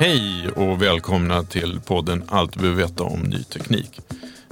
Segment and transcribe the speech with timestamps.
[0.00, 4.00] Hej och välkomna till podden Allt du behöver veta om ny teknik.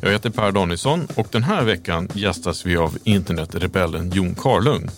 [0.01, 4.89] Jag heter Per Danielsson och den här veckan gästas vi av internetrebellen Jon Karlung.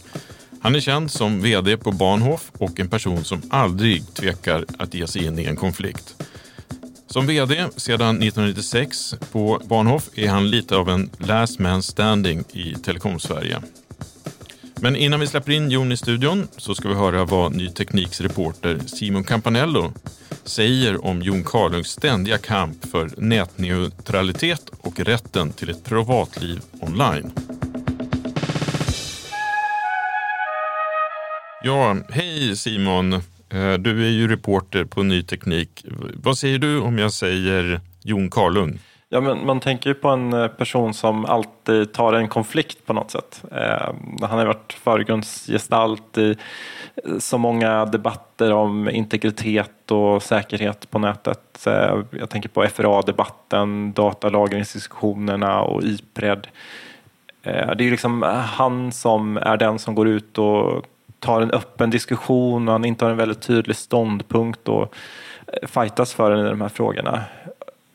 [0.62, 5.06] Han är känd som VD på Bahnhof och en person som aldrig tvekar att ge
[5.06, 6.22] sig in i en konflikt.
[7.06, 12.74] Som VD sedan 1996 på Bahnhof är han lite av en last man standing i
[12.74, 13.62] Telekom-Sverige.
[14.80, 18.20] Men innan vi släpper in Jon i studion så ska vi höra vad Ny Tekniks
[18.20, 19.92] reporter Simon Campanello
[20.44, 27.32] säger om Jon Karlungs ständiga kamp för nätneutralitet och rätten till ett privatliv online.
[31.62, 33.12] Ja, hej Simon.
[33.12, 35.84] Eh, du är ju reporter på Ny Teknik.
[36.14, 38.78] Vad säger du om jag säger Jon Karlung?
[39.12, 42.92] Ja, men man tänker ju på en eh, person som alltid tar en konflikt på
[42.92, 43.44] något sätt.
[43.52, 46.36] Eh, han har varit förgrundsgestalt i
[47.04, 51.66] eh, så många debatter om integritet och säkerhet på nätet.
[51.66, 56.46] Eh, jag tänker på FRA-debatten, datalagringsdiskussionerna och Ipred.
[57.42, 60.84] Eh, det är ju liksom eh, han som är den som går ut och
[61.18, 64.94] tar en öppen diskussion och han intar en väldigt tydlig ståndpunkt och
[65.62, 67.24] fightas för den i de här frågorna.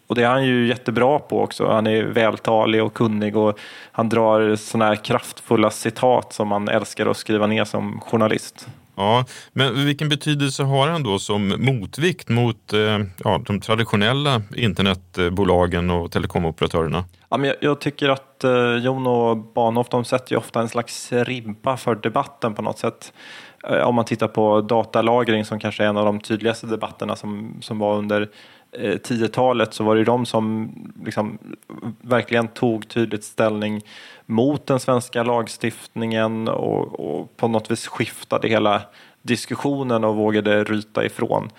[0.07, 1.67] Och det är han ju jättebra på också.
[1.67, 3.59] Han är vältalig och kunnig och
[3.91, 8.67] han drar sådana här kraftfulla citat som man älskar att skriva ner som journalist.
[8.95, 15.89] Ja, men vilken betydelse har han då som motvikt mot eh, ja, de traditionella internetbolagen
[15.89, 17.03] och telekomoperatörerna?
[17.29, 20.69] Ja, men jag, jag tycker att eh, Jon och Bahnhof de sätter ju ofta en
[20.69, 23.13] slags ribba för debatten på något sätt.
[23.69, 27.57] Eh, om man tittar på datalagring som kanske är en av de tydligaste debatterna som,
[27.61, 28.29] som var under
[28.79, 30.71] Eh, 10-talet så var det ju de som
[31.05, 31.37] liksom
[32.01, 33.81] verkligen tog tydligt ställning
[34.25, 38.81] mot den svenska lagstiftningen och, och på något vis skiftade hela
[39.21, 41.49] diskussionen och vågade ryta ifrån.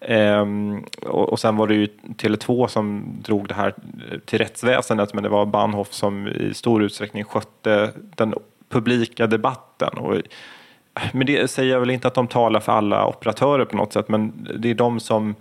[0.00, 3.74] Ehm, och, och sen var det ju Tele2 som drog det här
[4.10, 8.34] eh, till rättsväsendet men det var Bahnhof som i stor utsträckning skötte den
[8.68, 9.98] publika debatten.
[9.98, 10.22] Och, eh,
[11.12, 14.08] men det säger jag väl inte att de talar för alla operatörer på något sätt
[14.08, 15.34] men det är de som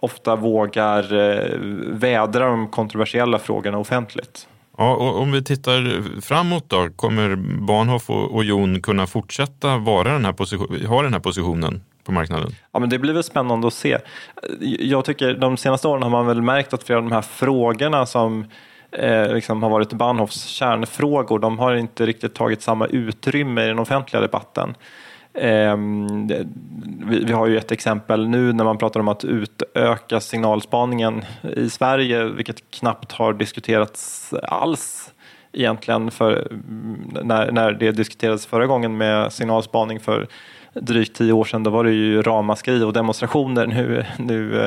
[0.00, 4.48] ofta vågar eh, vädra de kontroversiella frågorna offentligt.
[4.78, 7.36] Ja, om vi tittar framåt då, kommer
[7.66, 12.12] Bahnhof och, och Jon kunna fortsätta vara den här position, ha den här positionen på
[12.12, 12.54] marknaden?
[12.72, 13.98] Ja, men det blir väl spännande att se.
[14.60, 18.06] Jag tycker de senaste åren har man väl märkt att flera av de här frågorna
[18.06, 18.44] som
[18.92, 23.78] eh, liksom har varit Bahnhofs kärnfrågor, de har inte riktigt tagit samma utrymme i den
[23.78, 24.74] offentliga debatten.
[25.38, 26.26] Ehm,
[27.06, 31.24] vi, vi har ju ett exempel nu när man pratar om att utöka signalspaningen
[31.56, 35.12] i Sverige, vilket knappt har diskuterats alls
[35.52, 40.26] egentligen för mm, när, när det diskuterades förra gången med signalspaning för
[40.74, 43.66] drygt tio år sedan, då var det ju ramaskri och demonstrationer.
[43.66, 44.60] Nu, nu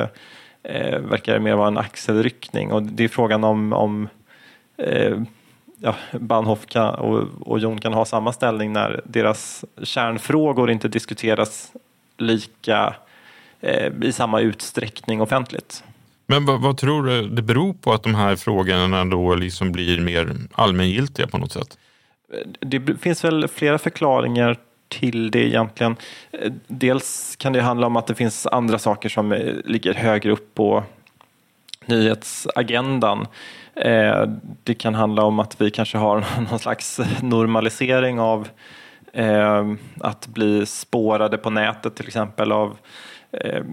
[0.63, 4.07] eh, verkar det mer vara en axelryckning och det är frågan om, om
[4.77, 5.17] eh,
[5.79, 11.71] ja, Bahnhof kan, och, och Jon kan ha samma ställning när deras kärnfrågor inte diskuteras
[12.17, 12.95] lika
[13.61, 15.83] eh, i samma utsträckning offentligt.
[16.27, 20.01] Men vad, vad, tror du det beror på att de här frågorna då liksom blir
[20.01, 21.77] mer allmängiltiga på något sätt?
[22.59, 25.95] Det finns väl flera förklaringar till det egentligen.
[26.67, 29.31] Dels kan det handla om att det finns andra saker som
[29.65, 30.83] ligger högre upp på
[31.89, 33.27] nyhetsagendan.
[33.75, 34.23] Eh,
[34.63, 38.47] det kan handla om att vi kanske har någon slags normalisering av
[39.13, 39.67] eh,
[39.99, 42.77] att bli spårade på nätet till exempel av
[43.31, 43.63] eh,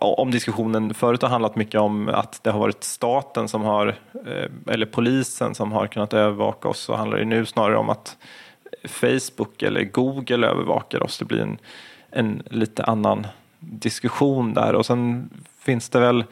[0.00, 3.94] om diskussionen förut har handlat mycket om att det har varit staten som har,
[4.66, 8.16] eller polisen som har kunnat övervaka oss så handlar det nu snarare om att
[8.84, 11.18] Facebook eller Google övervakar oss.
[11.18, 11.58] Det blir en,
[12.10, 13.26] en lite annan
[13.58, 16.24] diskussion där och sen finns det väl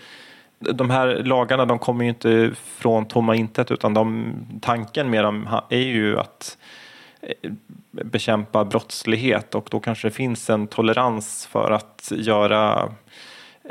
[0.58, 5.48] de här lagarna de kommer ju inte från tomma intet utan de, tanken med dem
[5.68, 6.58] är ju att
[7.20, 7.50] eh,
[7.90, 12.92] bekämpa brottslighet och då kanske det finns en tolerans för att göra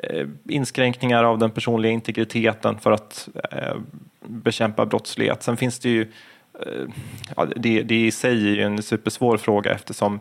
[0.04, 3.76] eh, inskränkningar av den personliga integriteten för att eh,
[4.28, 5.44] bekämpa brottslighet.
[5.44, 6.12] Sen finns det ju,
[7.36, 10.20] ja, det, det i sig är ju en supersvår fråga eftersom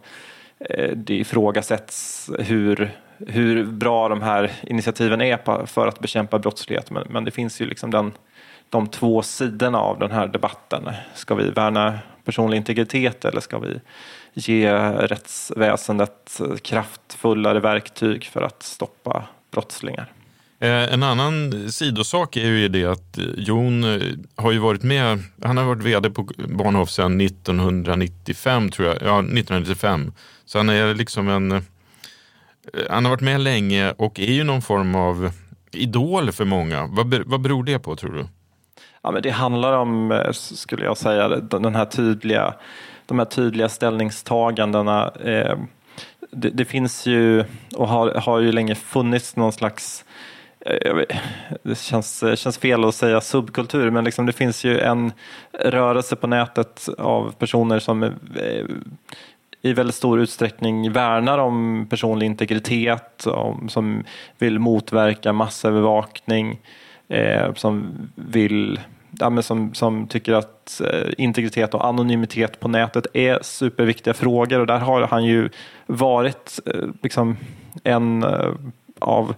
[0.94, 6.90] det ifrågasätts hur hur bra de här initiativen är för att bekämpa brottslighet.
[6.90, 8.12] Men, men det finns ju liksom den,
[8.70, 10.88] de två sidorna av den här debatten.
[11.14, 13.80] Ska vi värna personlig integritet eller ska vi
[14.34, 20.12] ge rättsväsendet kraftfullare verktyg för att stoppa brottslingar?
[20.58, 24.02] Eh, en annan sidosak är ju det att Jon eh,
[24.36, 29.18] har ju varit med, han har varit vd på Bahnhof sedan 1995 tror jag, ja
[29.18, 30.12] 1995.
[30.44, 31.62] Så han är liksom en
[32.72, 35.30] Eh, han har varit med länge och är ju någon form av
[35.72, 36.86] idol för många.
[36.86, 38.26] Vad, vad beror det på tror du?
[39.02, 42.54] Ja, men det handlar om, eh, skulle jag säga, den här tydliga,
[43.06, 45.10] de här tydliga ställningstagandena.
[45.24, 45.58] Eh,
[46.30, 47.44] det, det, finns ju
[47.76, 50.04] och har, har ju länge funnits någon slags
[51.62, 55.12] det känns, känns fel att säga subkultur, men liksom det finns ju en
[55.52, 58.12] rörelse på nätet av personer som
[59.64, 64.04] i väldigt stor utsträckning värnar om personlig integritet, om, som
[64.38, 66.60] vill motverka massövervakning,
[67.08, 68.80] eh, som vill
[69.18, 74.60] ja, som, som tycker att eh, integritet och anonymitet på nätet är superviktiga frågor.
[74.60, 75.48] Och där har han ju
[75.86, 77.36] varit eh, liksom
[77.84, 78.52] en eh,
[78.98, 79.34] av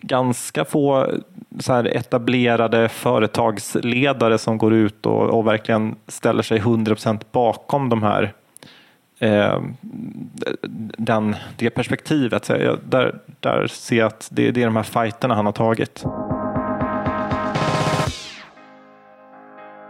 [0.00, 1.06] ganska få
[1.60, 8.02] så här etablerade företagsledare som går ut och, och verkligen ställer sig 100% bakom de
[8.02, 8.32] här
[9.24, 9.62] eh,
[10.98, 12.48] den, det perspektivet.
[12.48, 16.04] Jag, där, där ser jag att det, det är de här fighterna han har tagit.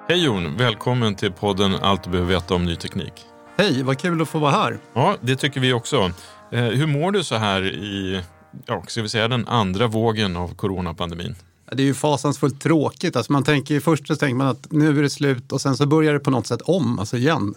[0.08, 3.12] Hej Jon, välkommen till podden Allt du behöver veta om ny teknik.
[3.56, 4.78] Hej, vad kul att få vara här.
[4.94, 6.10] Ja, det tycker vi också.
[6.52, 8.22] Eh, hur mår du så här i,
[8.66, 11.34] ja, ska vi säga den andra vågen av coronapandemin?
[11.72, 13.16] Det är ju fasansfullt tråkigt.
[13.16, 15.86] Alltså man tänker, först så tänker man att nu är det slut och sen så
[15.86, 17.54] börjar det på något sätt om, alltså igen.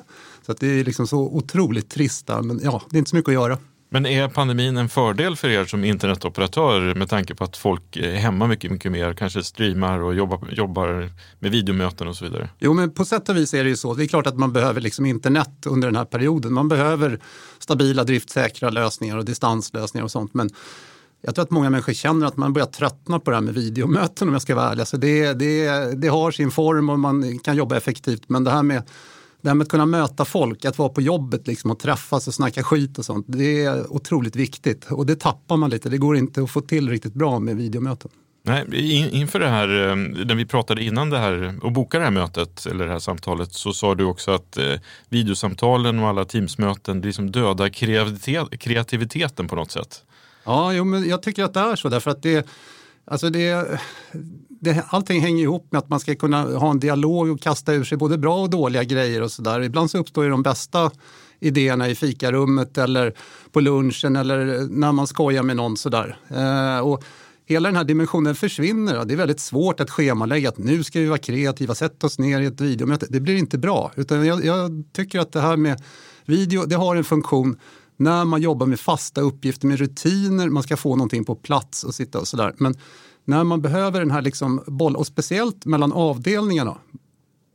[0.47, 3.33] Så det är liksom så otroligt trist men ja, det är inte så mycket att
[3.33, 3.57] göra.
[3.89, 8.15] Men är pandemin en fördel för er som internetoperatör med tanke på att folk är
[8.15, 11.09] hemma mycket, mycket mer, kanske streamar och jobbar, jobbar
[11.39, 12.49] med videomöten och så vidare?
[12.59, 13.94] Jo, men på sätt och vis är det ju så.
[13.94, 16.53] Det är klart att man behöver liksom internet under den här perioden.
[16.53, 17.19] Man behöver
[17.59, 20.33] stabila, driftsäkra lösningar och distanslösningar och sånt.
[20.33, 20.49] Men
[21.21, 24.27] jag tror att många människor känner att man börjar tröttna på det här med videomöten
[24.27, 24.80] om jag ska vara ärlig.
[24.80, 25.68] Alltså det, det,
[26.01, 28.23] det har sin form och man kan jobba effektivt.
[28.27, 28.83] Men det här med
[29.47, 32.33] det här med att kunna möta folk, att vara på jobbet liksom och träffas och
[32.33, 34.85] snacka skit och sånt, det är otroligt viktigt.
[34.92, 38.11] Och det tappar man lite, det går inte att få till riktigt bra med videomöten.
[38.44, 42.11] Nej, inför det här, eh, när vi pratade innan det här och bokade det här
[42.11, 44.73] mötet eller det här samtalet så sa du också att eh,
[45.09, 47.69] videosamtalen och alla teamsmöten liksom dödar
[48.57, 50.04] kreativiteten på något sätt.
[50.45, 52.47] Ja, jo, men jag tycker att det är så därför att det,
[53.06, 53.80] alltså det,
[54.59, 57.83] det, allting hänger ihop med att man ska kunna ha en dialog och kasta ur
[57.83, 59.61] sig både bra och dåliga grejer och sådär.
[59.61, 60.92] Ibland så uppstår ju de bästa
[61.40, 63.14] idéerna i fikarummet eller
[63.52, 66.18] på lunchen eller när man skojar med någon sådär.
[66.30, 67.04] Eh, och
[67.45, 69.06] hela den här dimensionen försvinner.
[69.06, 72.42] Det är väldigt svårt att schemalägga att nu ska vi vara kreativa, sätta oss ner
[72.42, 73.06] i ett videomöte.
[73.09, 73.92] Det blir inte bra.
[73.95, 75.83] Utan jag, jag tycker att det här med
[76.26, 77.59] video, det har en funktion
[77.97, 81.95] när man jobbar med fasta uppgifter, med rutiner, man ska få någonting på plats och
[81.95, 82.54] sitta och sådär.
[82.57, 82.76] Men
[83.27, 86.77] när man behöver den här liksom boll, och speciellt mellan avdelningarna.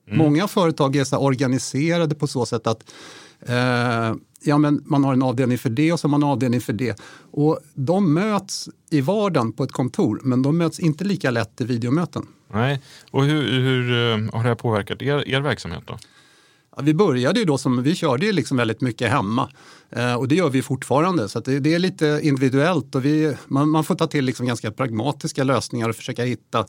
[0.07, 0.19] Mm.
[0.19, 2.95] Många företag är så organiserade på så sätt att
[3.41, 4.15] eh,
[4.45, 6.73] ja, men man har en avdelning för det och så har man en avdelning för
[6.73, 7.01] det.
[7.31, 11.65] Och de möts i vardagen på ett kontor, men de möts inte lika lätt i
[11.65, 12.27] videomöten.
[12.53, 15.99] Nej, och hur, hur eh, har det här påverkat er, er verksamhet då?
[16.77, 19.51] Ja, vi började ju då som, vi körde ju liksom väldigt mycket hemma
[19.91, 21.29] eh, och det gör vi fortfarande.
[21.29, 24.71] Så det, det, är lite individuellt och vi, man, man, får ta till liksom ganska
[24.71, 26.67] pragmatiska lösningar och försöka hitta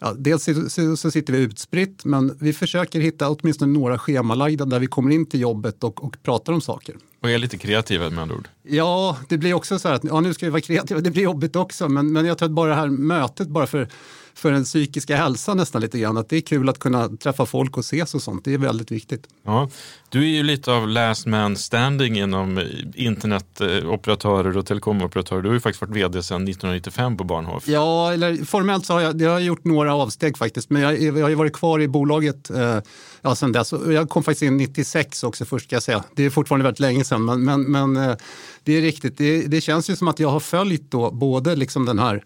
[0.00, 4.78] Ja, dels så, så, sitter vi utspritt men vi försöker hitta åtminstone några schemalagda där
[4.78, 6.96] vi kommer in till jobbet och, och pratar om saker.
[7.20, 8.48] Och är lite kreativa med andra ord?
[8.62, 11.00] Ja, det blir också så här att ja, nu ska vi vara kreativa.
[11.00, 13.88] Det blir jobbigt också men, men jag tror att bara det här mötet bara för
[14.36, 16.16] för den psykiska hälsan nästan lite grann.
[16.16, 18.44] Att det är kul att kunna träffa folk och ses och sånt.
[18.44, 19.26] Det är väldigt viktigt.
[19.44, 19.70] Ja,
[20.08, 22.62] du är ju lite av last man standing inom
[22.94, 25.42] internetoperatörer och telekomoperatörer.
[25.42, 27.68] Du har ju faktiskt varit vd sedan 1995 på Bahnhof.
[27.68, 30.70] Ja, eller formellt så har jag, jag har gjort några avsteg faktiskt.
[30.70, 32.78] Men jag, jag har ju varit kvar i bolaget eh,
[33.22, 33.72] ja, sedan dess.
[33.88, 36.04] Jag kom faktiskt in 96 också först ska jag säga.
[36.14, 37.24] Det är fortfarande väldigt länge sedan.
[37.24, 38.16] Men, men, men eh,
[38.64, 39.18] det är riktigt.
[39.18, 42.20] Det, det, känns ju som att jag har följt då både liksom den här eh,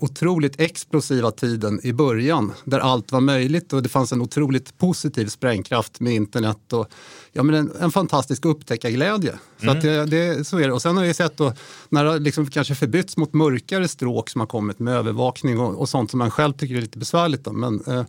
[0.00, 5.26] otroligt explosiva tiden i början där allt var möjligt och det fanns en otroligt positiv
[5.26, 6.88] sprängkraft med internet och
[7.32, 9.34] ja, men en, en fantastisk upptäckarglädje.
[9.58, 9.80] Så, mm.
[9.80, 10.72] det, det, så är det.
[10.72, 11.52] Och sen har vi sett då,
[11.88, 15.88] när det liksom kanske förbytts mot mörkare stråk som har kommit med övervakning och, och
[15.88, 17.44] sånt som man själv tycker är lite besvärligt.
[17.44, 17.52] Då.
[17.52, 18.04] Men eh,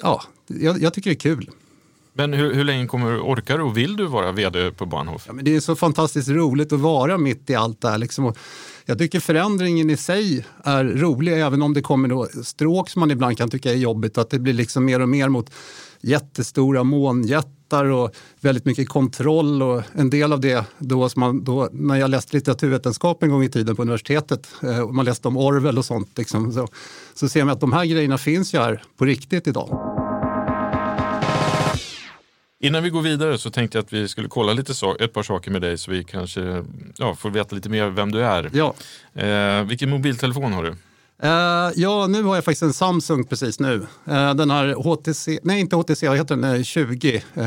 [0.00, 1.50] ja, jag, jag tycker det är kul.
[2.16, 5.24] Men hur, hur länge kommer, orkar du och vill du vara vd på Bahnhof?
[5.26, 7.98] Ja, men det är så fantastiskt roligt att vara mitt i allt det här.
[7.98, 8.34] Liksom.
[8.84, 13.10] Jag tycker förändringen i sig är rolig, även om det kommer då stråk som man
[13.10, 14.18] ibland kan tycka är jobbigt.
[14.18, 15.50] Att det blir liksom mer och mer mot
[16.00, 19.62] jättestora månjättar och väldigt mycket kontroll.
[19.62, 23.42] Och en del av det, då, som man, då, när jag läste litteraturvetenskap en gång
[23.42, 26.68] i tiden på universitetet, eh, och man läste om Orwell och sånt, liksom, så,
[27.14, 29.93] så ser man att de här grejerna finns ju här på riktigt idag.
[32.64, 35.22] Innan vi går vidare så tänkte jag att vi skulle kolla lite so ett par
[35.22, 36.64] saker med dig så vi kanske
[36.96, 38.50] ja, får veta lite mer vem du är.
[38.52, 38.74] Ja.
[39.22, 40.74] Eh, vilken mobiltelefon har du?
[41.24, 43.74] Uh, ja, nu har jag faktiskt en Samsung precis nu.
[44.08, 46.64] Uh, den har HTC, nej inte HTC, vad heter den?
[46.64, 47.22] 20.
[47.38, 47.44] Uh,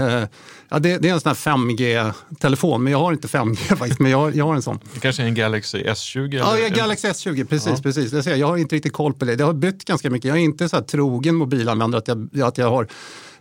[0.70, 4.12] ja, det, det, är en sån här 5G-telefon, men jag har inte 5G faktiskt, men
[4.12, 4.80] jag, jag har en sån.
[4.94, 6.28] Det kanske är en Galaxy S20?
[6.28, 6.38] Eller?
[6.38, 7.70] Ja, ja Galaxy S20, precis.
[7.70, 7.84] Ja.
[7.84, 8.14] precis.
[8.14, 9.36] Jag, säger, jag har inte riktigt koll på det.
[9.36, 10.28] Det har bytt ganska mycket.
[10.28, 12.88] Jag är inte så här trogen mobilanvändare att jag, att jag har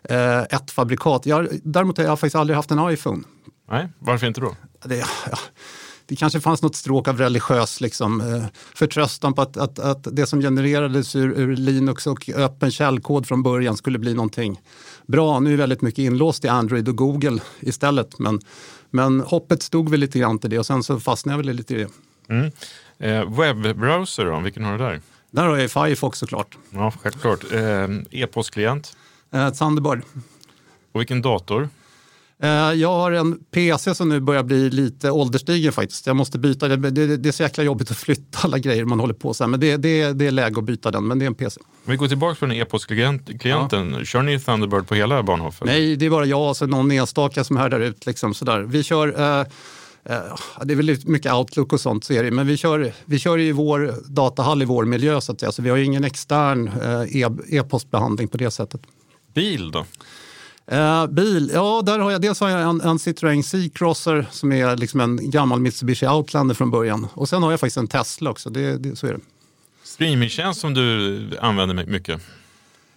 [0.08, 1.26] eh, ett fabrikat.
[1.26, 3.22] Jag, däremot har jag faktiskt aldrig haft en iPhone.
[3.70, 4.56] Nej, varför inte då?
[4.84, 5.38] Det, ja,
[6.06, 8.44] det kanske fanns något stråk av religiös liksom, eh,
[8.74, 13.42] förtröstan på att, att, att det som genererades ur, ur, Linux och öppen källkod från
[13.42, 14.60] början skulle bli någonting
[15.06, 15.40] bra.
[15.40, 18.18] Nu är väldigt mycket inlåst i Android och Google istället.
[18.18, 18.40] Men,
[18.90, 21.74] men hoppet stod väl lite grann till det och sen så fastnade jag väl lite
[21.74, 21.88] i det.
[22.28, 22.50] Mm.
[22.98, 25.00] Eh, webbrowser då, vilken har du där?
[25.30, 26.58] Där har jag Firefox såklart.
[26.70, 27.52] Ja, självklart.
[27.52, 28.96] Eh, E-postklient?
[29.36, 30.02] Eh, Thunderbird.
[30.92, 31.68] Och vilken dator?
[32.42, 36.06] Eh, jag har en PC som nu börjar bli lite ålderstigen faktiskt.
[36.06, 36.68] Jag måste byta.
[36.68, 39.48] Det, det, det är så jäkla jobbigt att flytta alla grejer man håller på med.
[39.48, 41.60] Men det, det, det är läge att byta den, men det är en PC.
[41.60, 43.92] Om vi går tillbaka på den e-postklienten.
[43.98, 44.04] Ja.
[44.04, 45.62] Kör ni Thunderbird på hela Bahnhof?
[45.64, 48.06] Nej, det är bara jag och någon enstaka som härdar ut.
[48.06, 48.60] Liksom, sådär.
[48.60, 49.46] Vi kör eh,
[50.04, 50.20] eh,
[50.62, 52.30] det är väl mycket Outlook och sånt, så är det.
[52.30, 55.52] men vi kör, vi kör i vår datahall i vår miljö så att säga.
[55.52, 58.80] Så vi har ingen extern eh, e-postbehandling på det sättet.
[59.36, 59.86] Bil då?
[60.72, 64.76] Uh, bil, ja där har jag dels har jag en, en Citroën C-crosser som är
[64.76, 67.06] liksom en gammal Mitsubishi Outlander från början.
[67.14, 69.20] Och sen har jag faktiskt en Tesla också, det, det, så är det.
[69.82, 72.20] Streamingtjänst som du använder mycket?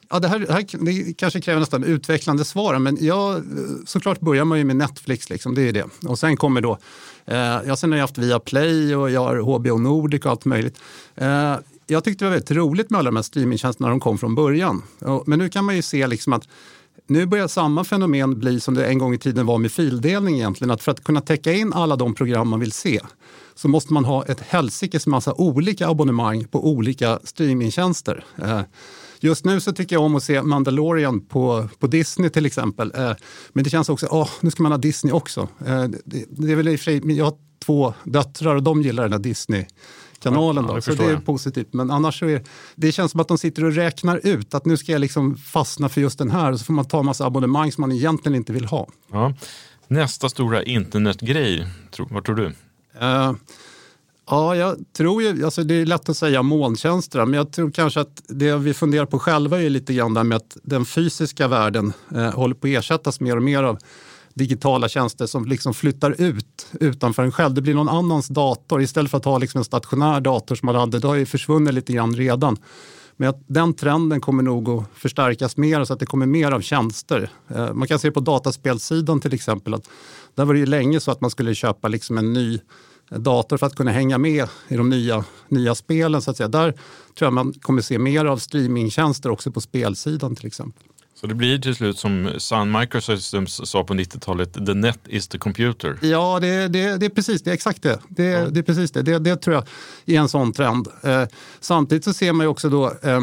[0.10, 3.44] Ja, det här, det här det kanske kräver nästan utvecklande svar, men jag,
[3.86, 5.86] såklart börjar man ju med Netflix, liksom, det är det.
[6.06, 6.78] Och sen kommer då,
[7.26, 10.80] eh, jag sen har jag haft Viaplay och jag har HBO Nordic och allt möjligt.
[11.16, 11.56] Eh,
[11.90, 14.36] jag tyckte det var väldigt roligt med alla de här streamingtjänsterna när de kom från
[14.36, 14.82] början.
[15.26, 16.48] Men nu kan man ju se liksom att
[17.08, 20.72] nu börjar samma fenomen bli som det en gång i tiden var med fildelning egentligen.
[20.72, 23.00] Att för att kunna täcka in alla de program man vill se
[23.56, 28.24] så måste man ha ett helsikes massa olika abonnemang på olika streamingtjänster.
[28.38, 28.62] Eh,
[29.20, 32.92] just nu så tycker jag om att se Mandalorian på, på Disney till exempel.
[32.96, 33.12] Eh,
[33.54, 35.48] men det känns också, åh, nu ska man ha Disney också.
[35.66, 38.82] Eh, det, det är väl i och för sig, jag har två döttrar och de
[38.82, 39.66] gillar den där Disney
[40.20, 40.68] kanalen.
[40.68, 41.74] Då, ja, så det är positivt.
[41.74, 42.44] Men annars så är
[42.76, 45.90] det känns som att de sitter och räknar ut att nu ska jag liksom fastna
[45.90, 48.36] för just den här och så får man ta en massa abonnemang som man egentligen
[48.36, 48.88] inte vill ha.
[49.12, 49.34] Ja.
[49.88, 52.46] Nästa stora internetgrej, vad tror du?
[52.46, 53.34] Uh,
[54.30, 58.00] ja, jag tror ju, alltså det är lätt att säga molntjänster, men jag tror kanske
[58.00, 61.94] att det vi funderar på själva är lite grann där med att den fysiska världen
[62.16, 63.78] eh, håller på att ersättas mer och mer av
[64.40, 67.54] digitala tjänster som liksom flyttar ut utanför en själv.
[67.54, 70.76] Det blir någon annans dator istället för att ha liksom en stationär dator som man
[70.76, 71.00] hade.
[71.00, 72.58] Det har ju försvunnit lite grann redan.
[73.18, 76.62] Men att den trenden kommer nog att förstärkas mer så att det kommer mer av
[76.62, 77.30] tjänster.
[77.48, 79.74] Eh, man kan se på dataspelsidan till exempel.
[79.74, 79.90] att
[80.36, 82.60] Där var det ju länge så att man skulle köpa liksom en ny
[83.10, 86.22] dator för att kunna hänga med i de nya, nya spelen.
[86.22, 86.48] Så att säga.
[86.48, 90.84] Där tror jag man kommer se mer av streamingtjänster också på spelsidan till exempel.
[91.20, 95.38] Så det blir till slut som Sun Microsystems sa på 90-talet, the net is the
[95.38, 96.00] computer.
[96.02, 98.00] Ja, det, det, det är precis det, exakt det.
[98.10, 98.50] Det, ja.
[98.50, 99.02] det är precis det.
[99.02, 99.20] det.
[99.20, 99.64] Det tror jag
[100.16, 100.88] är en sån trend.
[101.04, 101.24] Eh,
[101.60, 103.22] samtidigt så ser man ju också då eh,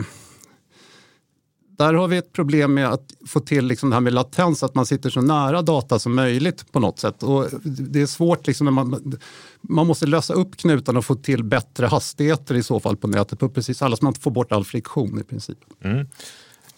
[1.79, 4.75] där har vi ett problem med att få till liksom det här med latens, att
[4.75, 7.23] man sitter så nära data som möjligt på något sätt.
[7.23, 9.19] Och det är svårt, liksom när man,
[9.61, 13.39] man måste lösa upp knutarna och få till bättre hastigheter i så fall på nätet
[13.39, 15.59] på precis alla, så man får bort all friktion i princip.
[15.85, 16.07] Mm.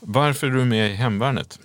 [0.00, 1.58] Varför är du med i Hemvärnet?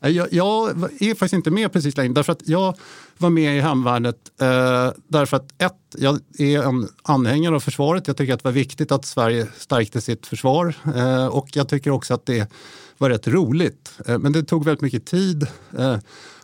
[0.00, 0.70] Eh, jag, jag
[1.00, 2.76] är faktiskt inte med precis längre därför att jag
[3.18, 8.06] var med i Hemvärnet eh, därför att ett, jag är en anhängare av försvaret.
[8.06, 11.90] Jag tycker att det var viktigt att Sverige stärkte sitt försvar eh, och jag tycker
[11.90, 12.50] också att det
[12.98, 13.92] var rätt roligt.
[14.06, 15.46] Eh, men det tog väldigt mycket tid
[15.78, 15.96] eh,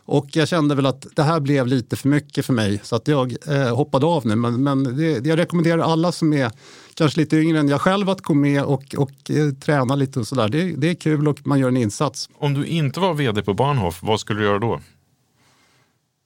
[0.06, 3.08] och jag kände väl att det här blev lite för mycket för mig så att
[3.08, 4.36] jag eh, hoppade av nu.
[4.36, 6.50] Men, men det, jag rekommenderar alla som är
[6.94, 10.26] kanske lite yngre än jag själv att gå med och, och eh, träna lite och
[10.26, 10.48] sådär.
[10.48, 12.28] Det, det är kul och man gör en insats.
[12.38, 14.80] Om du inte var vd på Bahnhof, vad skulle du göra då?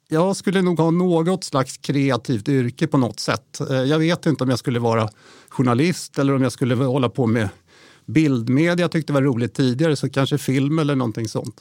[0.09, 3.61] Jag skulle nog ha något slags kreativt yrke på något sätt.
[3.71, 5.09] Eh, jag vet inte om jag skulle vara
[5.49, 7.49] journalist eller om jag skulle hålla på med
[8.07, 8.85] bildmedia.
[8.85, 11.61] Jag tyckte det var roligt tidigare, så kanske film eller någonting sånt.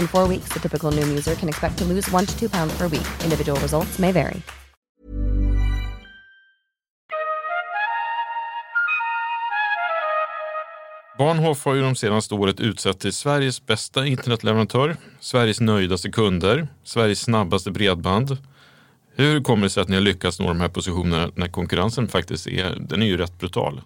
[0.00, 2.78] In four weeks, the typical new user can expect to lose one to two pounds
[2.78, 3.06] per week.
[3.24, 4.42] Individual results may vary.
[11.18, 17.20] Bahnhof har ju de senaste året utsett till Sveriges bästa internetleverantör, Sveriges nöjdaste kunder, Sveriges
[17.20, 18.36] snabbaste bredband.
[19.14, 22.46] Hur kommer det sig att ni har lyckats nå de här positionerna när konkurrensen faktiskt
[22.46, 23.80] är, den är ju rätt brutal?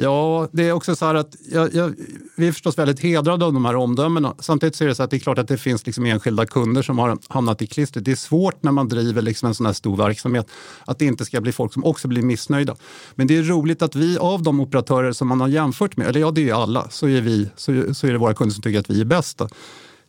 [0.00, 1.94] Ja, det är också så här att jag, jag,
[2.36, 4.34] vi är förstås väldigt hedrade av de här omdömena.
[4.38, 6.82] Samtidigt så är det så att det är klart att det finns liksom enskilda kunder
[6.82, 8.04] som har hamnat i klistret.
[8.04, 10.48] Det är svårt när man driver liksom en sån här stor verksamhet
[10.84, 12.76] att det inte ska bli folk som också blir missnöjda.
[13.14, 16.20] Men det är roligt att vi av de operatörer som man har jämfört med, eller
[16.20, 18.62] ja det är ju alla, så är, vi, så, så är det våra kunder som
[18.62, 19.42] tycker att vi är bäst.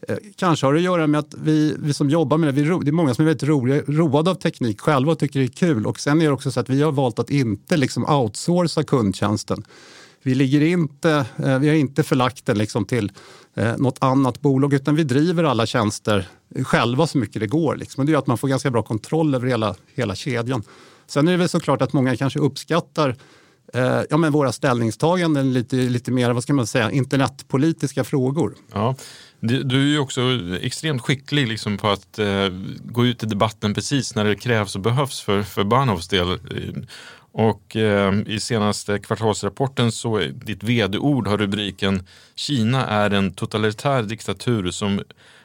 [0.08, 2.80] Eh, kanske har det att göra med att vi, vi som jobbar med det, vi,
[2.84, 5.48] det är många som är väldigt roliga, roade av teknik själva och tycker det är
[5.48, 5.86] kul.
[5.86, 9.64] Och sen är det också så att vi har valt att inte liksom outsourca kundtjänsten.
[10.24, 13.12] Vi, ligger inte, eh, vi har inte förlagt den liksom till
[13.56, 16.28] eh, något annat bolag utan vi driver alla tjänster
[16.64, 17.76] själva så mycket det går.
[17.76, 18.02] Liksom.
[18.02, 20.64] Och det gör att man får ganska bra kontroll över hela, hela kedjan.
[21.08, 23.16] Sen är det väl såklart att många kanske uppskattar
[23.74, 28.56] eh, ja, men våra ställningstaganden lite, lite mer vad ska man säga, internetpolitiska frågor.
[28.74, 28.96] Ja.
[29.42, 30.22] Du är ju också
[30.62, 32.50] extremt skicklig liksom på att eh,
[32.80, 36.40] gå ut i debatten precis när det krävs och behövs för, för Bahnhofs del.
[37.32, 44.72] Och eh, i senaste kvartalsrapporten så ditt vd-ord har rubriken Kina är en totalitär diktatur
[44.72, 45.02] som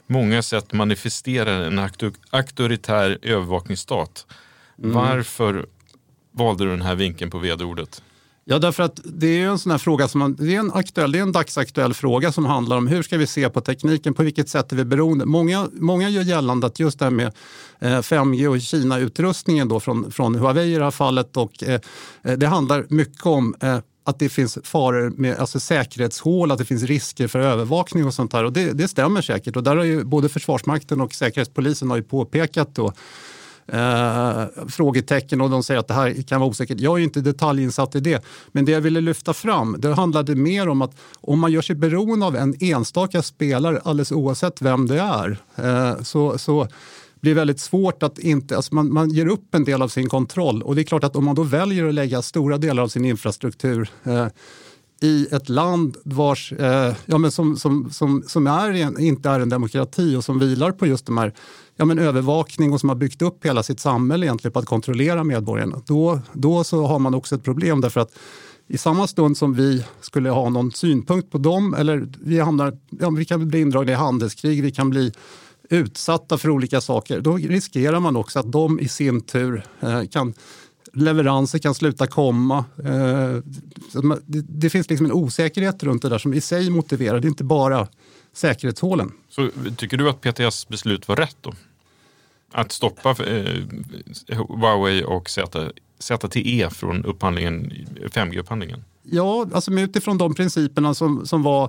[0.07, 1.89] många sätt manifesterar en
[2.31, 4.27] auktoritär övervakningsstat.
[4.79, 4.93] Mm.
[4.93, 5.67] Varför
[6.33, 8.03] valde du den här vinkeln på vd-ordet?
[8.47, 11.13] Ja, därför att det är en sån här fråga som man, det är en, aktuell,
[11.13, 14.23] det är en dagsaktuell fråga som handlar om hur ska vi se på tekniken, på
[14.23, 15.27] vilket sätt är vi beroende?
[15.27, 17.33] Många, många gör gällande att just det här med
[17.79, 21.81] eh, 5G och Kina-utrustningen då från, från Huawei i det här fallet och eh,
[22.23, 26.65] eh, det handlar mycket om eh, att det finns faror med alltså säkerhetshål, att det
[26.65, 28.45] finns risker för övervakning och sånt där.
[28.45, 29.57] Och det, det stämmer säkert.
[29.57, 32.93] Och där har ju både Försvarsmakten och Säkerhetspolisen har ju påpekat då
[33.67, 36.81] eh, frågetecken och de säger att det här kan vara osäkert.
[36.81, 38.25] Jag är ju inte detaljinsatt i det.
[38.53, 41.77] Men det jag ville lyfta fram det handlade mer om att om man gör sig
[41.77, 46.69] beroende av en enstaka spelare alldeles oavsett vem det är eh, så, så
[47.21, 50.63] blir väldigt svårt att inte, alltså man, man ger upp en del av sin kontroll
[50.63, 53.05] och det är klart att om man då väljer att lägga stora delar av sin
[53.05, 54.27] infrastruktur eh,
[55.05, 59.49] i ett land vars, eh, ja, men som, som, som, som är, inte är en
[59.49, 61.35] demokrati och som vilar på just de här
[61.77, 65.25] ja, men övervakning och som har byggt upp hela sitt samhälle egentligen på att kontrollera
[65.25, 65.81] medborgarna.
[65.87, 68.13] Då, då så har man också ett problem därför att
[68.69, 73.11] i samma stund som vi skulle ha någon synpunkt på dem eller vi, hamnar, ja,
[73.11, 75.13] vi kan bli indragna i handelskrig, vi kan bli
[75.71, 80.35] utsatta för olika saker, då riskerar man också att de i sin tur eh, kan
[80.95, 82.65] leveranser kan sluta komma.
[82.85, 83.37] Eh,
[84.27, 87.45] det, finns liksom en osäkerhet runt det där som i sig motiverar, det är inte
[87.45, 87.89] bara
[88.33, 89.13] säkerhetshålen.
[89.29, 91.53] Så tycker du att PTS beslut var rätt då?
[92.53, 93.63] Att stoppa eh,
[94.29, 95.31] Huawei och
[95.99, 97.73] ZTE från upphandlingen,
[98.13, 98.85] 5G-upphandlingen?
[99.07, 101.65] Ja, alltså utifrån de principerna som, som, var,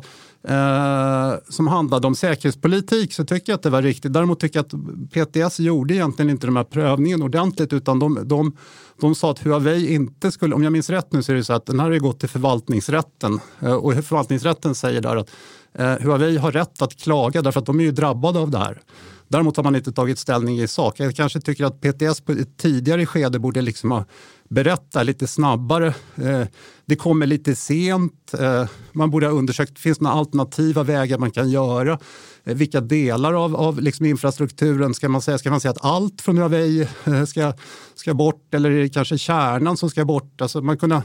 [0.47, 4.13] eh, som handlade om säkerhetspolitik så tycker jag att det var riktigt.
[4.13, 8.57] Däremot tycker jag att PTS gjorde egentligen inte den här prövningen ordentligt utan de, de,
[9.01, 11.53] de sa att Huawei inte skulle, om jag minns rätt nu så är det så
[11.53, 15.29] att den här har gått till förvaltningsrätten eh, och förvaltningsrätten säger där att
[15.73, 18.81] eh, Huawei har rätt att klaga därför att de är ju drabbade av det här.
[19.27, 20.99] Däremot har man inte tagit ställning i sak.
[20.99, 24.05] Jag kanske tycker att PTS på ett tidigare skede borde liksom ha
[24.49, 25.87] berättat lite snabbare.
[26.15, 26.47] Eh,
[26.85, 28.33] det kommer lite sent.
[28.39, 31.99] Eh, man borde ha undersökt, finns det några alternativa vägar man kan göra?
[32.43, 35.37] Eh, vilka delar av, av liksom infrastrukturen ska man säga?
[35.37, 36.87] Ska man säga att allt från Huawei
[37.27, 37.53] ska,
[37.95, 40.41] ska bort eller är det kanske kärnan som ska bort?
[40.41, 41.01] Alltså man kunde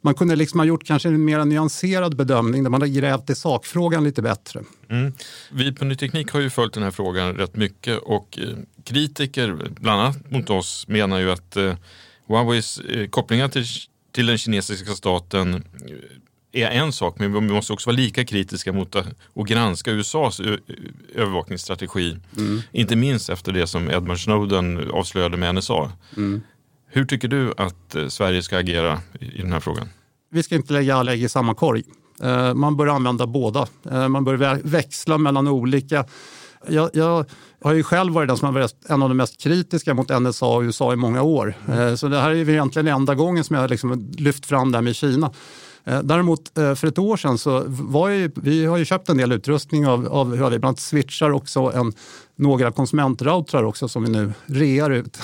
[0.00, 3.34] man kunde liksom ha gjort kanske en mer nyanserad bedömning där man har grävt i
[3.34, 4.60] sakfrågan lite bättre.
[4.88, 5.12] Mm.
[5.50, 9.70] Vi på Ny Teknik har ju följt den här frågan rätt mycket och eh, kritiker,
[9.80, 11.74] bland annat mot oss, menar ju att eh,
[12.26, 13.64] Huaweis eh, kopplingar till,
[14.12, 15.64] till den kinesiska staten
[16.52, 19.06] är en sak, men vi måste också vara lika kritiska mot att
[19.48, 20.40] granska USAs
[21.14, 22.16] övervakningsstrategi.
[22.38, 22.62] Mm.
[22.72, 25.92] Inte minst efter det som Edward Snowden avslöjade med NSA.
[26.16, 26.40] Mm.
[26.92, 29.88] Hur tycker du att eh, Sverige ska agera i den här frågan?
[30.30, 31.82] Vi ska inte lägga alla ägg i samma korg.
[32.22, 33.66] Eh, man bör använda båda.
[33.90, 36.04] Eh, man bör växla mellan olika.
[36.68, 37.24] Jag, jag
[37.62, 40.46] har ju själv varit den som har varit en av de mest kritiska mot NSA
[40.46, 41.54] och USA i många år.
[41.96, 44.96] Så det här är egentligen enda gången som jag liksom lyft fram det här med
[44.96, 45.32] Kina.
[45.84, 49.16] Eh, däremot eh, för ett år sedan så var ju, vi har ju köpt en
[49.16, 51.92] del utrustning av, av Huawei, bland annat switchar också en
[52.36, 55.18] några konsumentroutrar också som vi nu rear ut.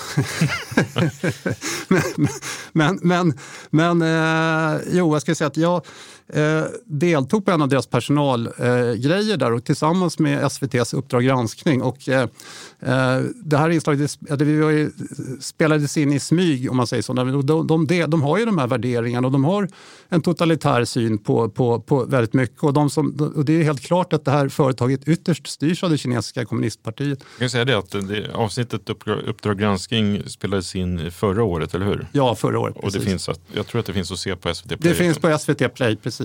[1.88, 2.28] men
[2.72, 3.38] men, men,
[3.70, 5.82] men eh, jo, jag ska säga att jag
[6.28, 11.82] eh, deltog på en av deras personalgrejer eh, där och tillsammans med SVTs Uppdrag granskning.
[11.82, 12.22] Och, eh,
[12.80, 14.90] eh, det här inslaget det
[15.40, 17.12] spelades in i smyg om man säger så.
[17.12, 19.68] De, de, de, de, har ju de här värderingarna och de har
[20.08, 22.62] en totalitär syn på, på, på väldigt mycket.
[22.62, 25.90] Och, de som, och det är helt klart att det här företaget ytterst styrs av
[25.90, 27.18] det kinesiska kommunistpartiet.
[27.18, 28.90] Jag kan säga det att det, avsnittet
[29.26, 32.06] Uppdrag granskning spelades in förra året, eller hur?
[32.12, 32.76] Ja, förra året.
[32.76, 34.78] Och det finns att, jag tror att det finns att se på SVT Play.
[34.80, 36.15] Det finns på SVT Play, precis.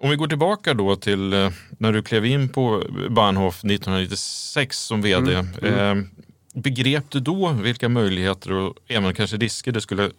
[0.00, 5.02] Om vi går tillbaka då till eh, när du klev in på Bahnhof 1996 som
[5.02, 5.34] vd.
[5.34, 5.98] Mm, mm.
[5.98, 6.04] Eh,
[6.54, 10.10] begrep du då vilka möjligheter och även kanske risker det skulle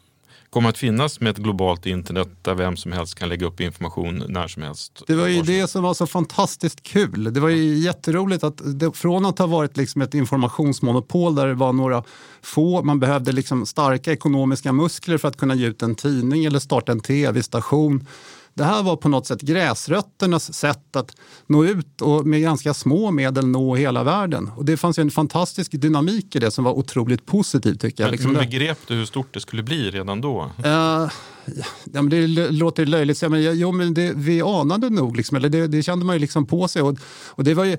[0.55, 4.23] kommer att finnas med ett globalt internet där vem som helst kan lägga upp information
[4.27, 5.03] när som helst.
[5.07, 7.33] Det var ju det som var så fantastiskt kul.
[7.33, 11.53] Det var ju jätteroligt att det, från att ha varit liksom ett informationsmonopol där det
[11.53, 12.03] var några
[12.41, 16.59] få, man behövde liksom starka ekonomiska muskler för att kunna ge ut en tidning eller
[16.59, 18.07] starta en tv-station
[18.55, 21.15] det här var på något sätt gräsrötternas sätt att
[21.47, 24.51] nå ut och med ganska små medel nå hela världen.
[24.57, 28.11] Och det fanns en fantastisk dynamik i det som var otroligt positiv tycker jag.
[28.11, 30.51] Liksom men begrep du hur stort det skulle bli redan då?
[30.59, 35.49] Uh, ja, men det låter löjligt, men, jo, men det, vi anade nog, liksom, eller
[35.49, 36.81] det, det kände man ju liksom på sig.
[36.81, 37.77] Och, och det var ju,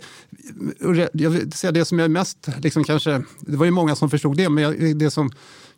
[1.13, 4.37] jag vill säga det som jag mest, liksom kanske, det var ju många som förstod
[4.37, 5.31] det, men jag, det som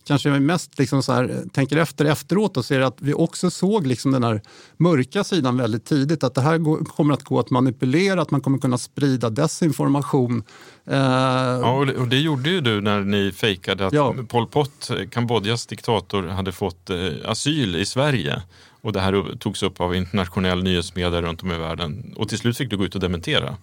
[0.09, 4.12] kanske mest liksom så här, tänker efter efteråt och ser att vi också såg liksom
[4.12, 4.42] den här
[4.77, 6.25] mörka sidan väldigt tidigt.
[6.25, 10.42] Att det här går, kommer att gå att manipulera, att man kommer kunna sprida desinformation.
[10.87, 14.14] Eh, ja, och det gjorde ju du när ni fejkade att ja.
[14.29, 18.42] Pol Pot, Kambodjas diktator, hade fått eh, asyl i Sverige.
[18.81, 22.14] Och det här togs upp av internationell nyhetsmedia runt om i världen.
[22.16, 23.57] Och till slut fick du gå ut och dementera.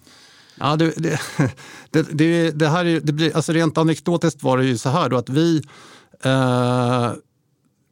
[0.60, 1.20] Ja, det, det,
[2.12, 5.16] det, det här är, det blir, alltså rent anekdotiskt var det ju så här då
[5.16, 5.62] att vi
[6.24, 7.12] eh,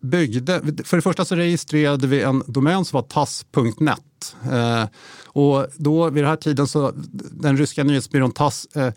[0.02, 4.36] byggde, för det första så registrerade vi en domän som var tass.net.
[4.52, 4.84] Eh,
[5.26, 6.92] och då vid den här tiden så
[7.30, 8.92] den ryska nyhetsbyrån TASS eh,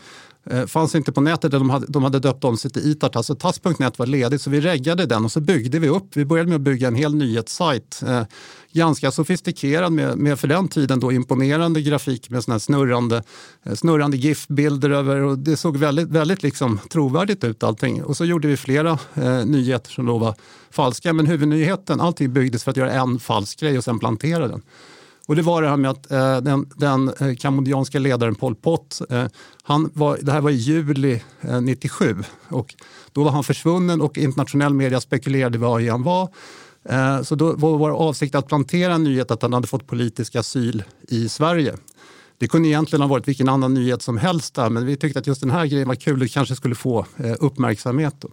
[0.49, 3.33] Eh, fanns inte på nätet, de hade, de hade döpt om sig till Itartass alltså,
[3.33, 6.07] och tass.net var ledigt så vi reggade den och så byggde vi upp.
[6.13, 8.03] Vi började med att bygga en hel nyhetssajt.
[8.07, 8.23] Eh,
[8.71, 13.23] ganska sofistikerad med, med, för den tiden då imponerande grafik med såna snurrande,
[13.63, 18.03] eh, snurrande GIF-bilder över och det såg väldigt, väldigt liksom trovärdigt ut allting.
[18.03, 20.35] Och så gjorde vi flera eh, nyheter som då var
[20.71, 24.61] falska men huvudnyheten, allting byggdes för att göra en falsk grej och sen plantera den.
[25.27, 29.01] Och det var det här med att eh, den, den eh, kambodjanska ledaren Pol Pot,
[29.09, 29.25] eh,
[29.63, 32.15] han var, det här var i juli eh, 97
[32.49, 32.75] och
[33.11, 36.29] då var han försvunnen och internationell media spekulerade var han var.
[36.89, 40.35] Eh, så då var vår avsikt att plantera en nyhet att han hade fått politisk
[40.35, 41.75] asyl i Sverige.
[42.37, 45.27] Det kunde egentligen ha varit vilken annan nyhet som helst där, men vi tyckte att
[45.27, 47.41] just den här grejen var kul och kanske skulle få uppmärksamhet.
[47.41, 48.25] uppmärksamhet.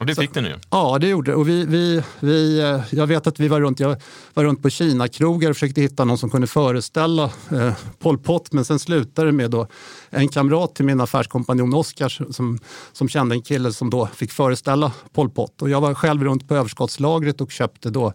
[0.00, 0.54] Och det fick ni ju.
[0.70, 3.96] Ja, det gjorde och vi, vi, vi, eh, Jag vet att vi var runt, jag
[4.34, 8.64] var runt på Kina-krogar och försökte hitta någon som kunde föreställa eh, Pol Pot, men
[8.64, 9.66] sen slutade det med då
[10.10, 12.58] en kamrat till min affärskompanjon Oskar som,
[12.92, 15.62] som kände en kille som då fick föreställa Pol Pot.
[15.62, 18.12] Och jag var själv runt på överskottslagret och köpte då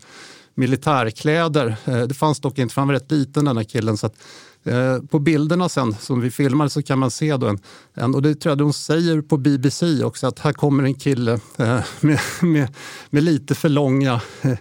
[0.56, 1.76] militärkläder.
[1.86, 3.98] Eh, det fanns dock inte, för han var rätt liten den här killen.
[3.98, 4.16] Så att,
[4.64, 7.60] eh, på bilderna sen som vi filmade så kan man se då en,
[7.94, 11.40] en och det tror jag de säger på BBC också, att här kommer en kille
[11.58, 12.76] eh, med, med,
[13.10, 14.58] med lite för långa eh,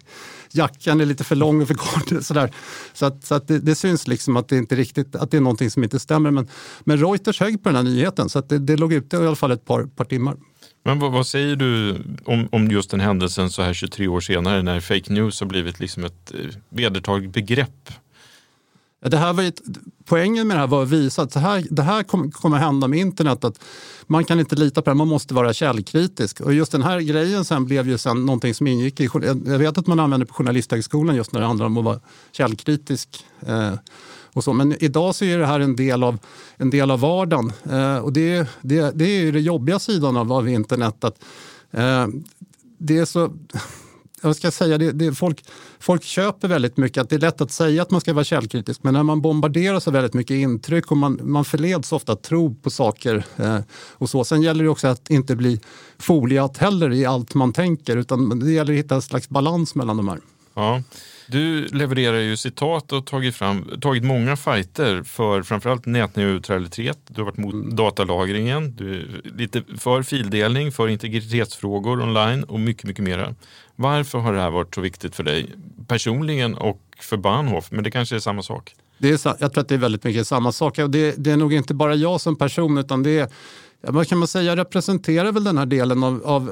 [0.54, 2.12] jackan är lite för lång och för kort.
[2.24, 2.50] Sådär.
[2.92, 5.40] Så, att, så att det, det, syns liksom att det inte riktigt att det är
[5.40, 6.30] någonting som inte stämmer.
[6.30, 6.48] Men,
[6.84, 9.36] men Reuters högg på den här nyheten så att det, det låg ute i alla
[9.36, 10.36] fall ett par, par timmar.
[10.86, 14.62] Men vad, vad, säger du om, om just den händelsen så här 23 år senare
[14.62, 17.90] när fake news har blivit liksom ett eh, vedertaget begrepp?
[19.00, 19.60] Det här var ett,
[20.04, 22.88] poängen med det här var att visa att det här, det här kommer kom hända
[22.88, 23.44] med internet.
[23.44, 23.60] Att
[24.06, 26.40] man kan inte lita på det, man måste vara källkritisk.
[26.40, 29.08] Och just den här grejen sen blev ju sen någonting som ingick i...
[29.46, 32.00] Jag vet att man använder på Journalisthögskolan just när det handlar om att vara
[32.32, 33.24] källkritisk.
[33.46, 33.72] Eh,
[34.34, 34.52] och så.
[34.52, 36.18] Men idag så är det här en del av,
[36.56, 37.52] en del av vardagen.
[37.70, 41.04] Eh, och det, det, det är ju den jobbiga sidan av, av internet.
[41.04, 41.24] Att,
[41.70, 42.06] eh,
[42.78, 43.32] det är så
[44.22, 45.44] jag ska säga, det, det, folk,
[45.78, 48.82] folk köper väldigt mycket att det är lätt att säga att man ska vara källkritisk
[48.82, 52.54] men när man bombarderas av väldigt mycket intryck och man, man förleds ofta att tro
[52.54, 53.24] på saker.
[53.36, 53.58] Eh,
[53.92, 54.24] och så.
[54.24, 55.60] Sen gäller det också att inte bli
[55.98, 59.96] foliat heller i allt man tänker utan det gäller att hitta en slags balans mellan
[59.96, 60.20] de här.
[60.54, 60.82] Ja.
[61.26, 66.98] Du levererar ju citat och tagit, fram, tagit många fighter för framförallt nätneutralitet.
[67.06, 67.76] Du har varit mot mm.
[67.76, 73.34] datalagringen, du är lite för fildelning, för integritetsfrågor online och mycket, mycket mera.
[73.76, 75.50] Varför har det här varit så viktigt för dig
[75.86, 77.70] personligen och för Bahnhof?
[77.70, 78.74] Men det kanske är samma sak?
[78.98, 80.76] Det är, jag tror att det är väldigt mycket samma sak.
[80.76, 83.28] Det, det är nog inte bara jag som person utan det är
[83.86, 86.50] vad kan man säga, representerar väl den här delen av, av,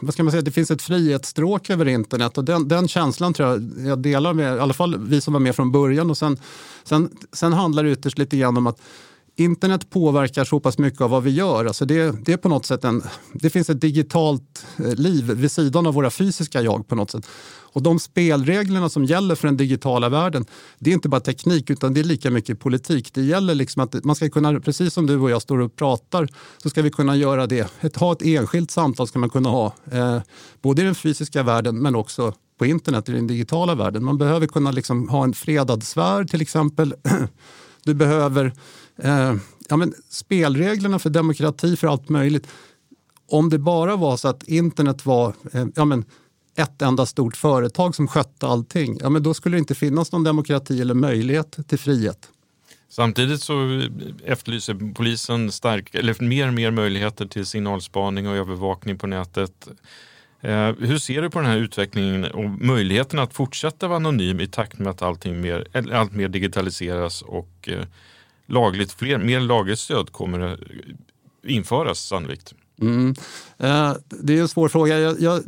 [0.00, 3.48] vad ska man säga, det finns ett frihetsstråk över internet och den, den känslan tror
[3.48, 6.38] jag jag delar med, i alla fall vi som var med från början och sen,
[6.84, 8.80] sen, sen handlar det ytterst lite grann om att
[9.36, 11.64] internet påverkar så pass mycket av vad vi gör.
[11.64, 15.50] Alltså det, det, är på något sätt en, det finns ett digitalt eh, liv vid
[15.50, 17.26] sidan av våra fysiska jag på något sätt.
[17.74, 20.46] Och de spelreglerna som gäller för den digitala världen,
[20.78, 23.14] det är inte bara teknik utan det är lika mycket politik.
[23.14, 26.28] Det gäller liksom att man ska kunna, precis som du och jag står och pratar,
[26.62, 27.72] så ska vi kunna göra det.
[27.80, 30.18] Ett, ha ett enskilt samtal ska man kunna ha, eh,
[30.62, 34.04] både i den fysiska världen men också på internet, i den digitala världen.
[34.04, 36.94] Man behöver kunna liksom ha en fredad sfär till exempel.
[37.86, 38.52] Du behöver
[38.96, 39.34] eh,
[39.68, 42.46] ja, men spelreglerna för demokrati, för allt möjligt.
[43.28, 46.04] Om det bara var så att internet var eh, ja, men
[46.56, 50.24] ett enda stort företag som skötte allting, ja, men då skulle det inte finnas någon
[50.24, 52.28] demokrati eller möjlighet till frihet.
[52.88, 53.82] Samtidigt så
[54.24, 59.68] efterlyser polisen stark, eller mer och mer möjligheter till signalspaning och övervakning på nätet.
[60.40, 64.46] Eh, hur ser du på den här utvecklingen och möjligheten att fortsätta vara anonym i
[64.46, 67.84] takt med att allting mer, allt mer digitaliseras och eh,
[68.46, 70.60] lagligt, fler, mer lagligt stöd kommer att
[71.46, 72.54] införas sannolikt?
[72.80, 73.14] Mm.
[73.58, 74.98] Eh, det är en svår fråga.
[74.98, 75.42] Jag, jag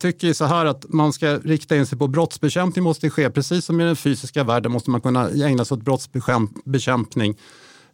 [0.00, 3.30] tycker så här att man ska rikta in sig på brottsbekämpning måste ske.
[3.30, 7.38] Precis som i den fysiska världen måste man kunna ägna sig åt brottsbekämpning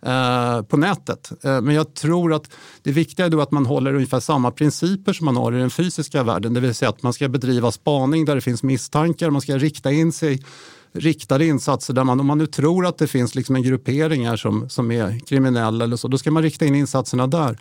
[0.03, 1.44] eh, på nätet.
[1.44, 2.50] Eh, men jag tror att
[2.83, 5.70] det viktiga är då att man håller ungefär samma principer som man har i den
[5.70, 6.55] fysiska världen.
[6.55, 9.92] Det vill säga att man ska bedriva spaning där det finns misstankar, man ska rikta
[9.92, 10.42] in sig
[10.92, 14.37] riktade insatser där man, om man nu tror att det finns liksom en gruppering här
[14.37, 17.59] som, som är kriminell eller så, då ska man rikta in insatserna där.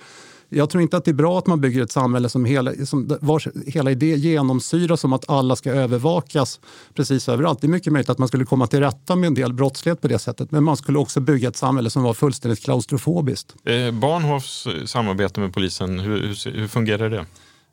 [0.52, 3.18] Jag tror inte att det är bra att man bygger ett samhälle som hela, som
[3.22, 6.60] vars hela idé genomsyras om att alla ska övervakas
[6.94, 7.62] precis överallt.
[7.62, 10.08] Det är mycket möjligt att man skulle komma till rätta med en del brottslighet på
[10.08, 10.52] det sättet.
[10.52, 13.56] Men man skulle också bygga ett samhälle som var fullständigt klaustrofobiskt.
[13.66, 17.26] Eh, Barnhofs samarbete med polisen, hur, hur, hur fungerar det?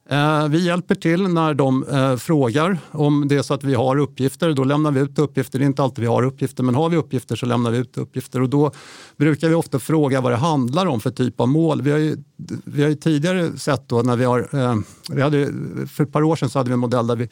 [0.08, 3.98] Eh, vi hjälper till när de eh, frågar om det är så att vi har
[3.98, 4.52] uppgifter.
[4.52, 5.58] Då lämnar vi ut uppgifter.
[5.58, 7.98] Det är inte alltid vi har uppgifter, men har vi uppgifter så lämnar vi ut
[7.98, 8.42] uppgifter.
[8.42, 8.70] Och då
[9.16, 11.82] brukar vi ofta fråga vad det handlar om för typ av mål.
[11.82, 12.16] Vi har ju,
[12.64, 14.76] vi har ju tidigare sett då när vi har, eh,
[15.10, 15.48] vi hade,
[15.88, 17.28] för ett par år sedan så hade vi en modell där vi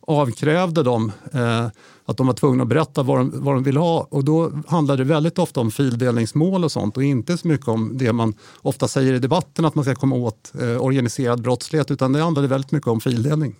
[0.00, 1.66] avkrävde dem eh,
[2.06, 4.06] att de var tvungna att berätta vad de, vad de vill ha.
[4.10, 7.98] Och då handlade det väldigt ofta om fildelningsmål och sånt och inte så mycket om
[7.98, 12.12] det man ofta säger i debatten att man ska komma åt eh, organiserad brottslighet utan
[12.12, 13.56] det handlade väldigt mycket om fildelning.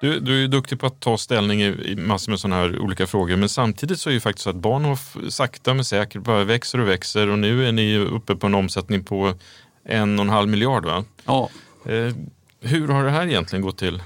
[0.00, 3.06] Du, du är duktig på att ta ställning i, i massor med sådana här olika
[3.06, 6.80] frågor men samtidigt så är det faktiskt så att Bahnhof sakta men säkert bara växer
[6.80, 9.32] och växer och nu är ni uppe på en omsättning på
[9.84, 11.04] en och en halv miljard va?
[11.24, 11.48] Ja.
[11.84, 12.14] Eh,
[12.60, 14.02] hur har det här egentligen gått till?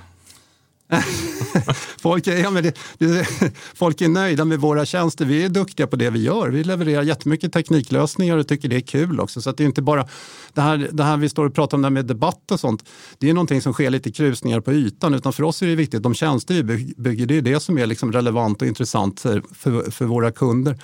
[2.03, 3.27] folk, är, ja, det, det,
[3.75, 5.25] folk är nöjda med våra tjänster.
[5.25, 6.49] Vi är duktiga på det vi gör.
[6.49, 9.41] Vi levererar jättemycket tekniklösningar och tycker det är kul också.
[9.41, 10.09] Så det är inte bara
[10.53, 12.85] det här, det här vi står och pratar om där med debatt och sånt.
[13.19, 15.15] Det är någonting som sker lite krusningar på ytan.
[15.15, 17.87] Utan för oss är det viktigt, de tjänster vi bygger, det är det som är
[17.87, 20.79] liksom relevant och intressant för, för våra kunder.